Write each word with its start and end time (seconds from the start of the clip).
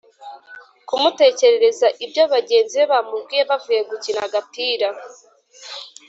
kumutekerereza 0.87 1.87
ibyo 2.05 2.23
bagenzi 2.33 2.75
be 2.81 2.85
bamubwiye 2.91 3.43
bavuye 3.49 3.81
gukina 3.89 4.19
agapira. 4.27 4.87